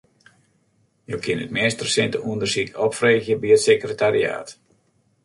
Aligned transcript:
Jo 1.11 1.19
kinne 1.25 1.43
it 1.47 1.53
meast 1.57 1.83
resinte 1.85 2.17
ûndersyk 2.31 2.71
opfreegje 2.87 3.35
by 3.41 3.47
it 3.55 3.63
sekretariaat. 3.67 4.49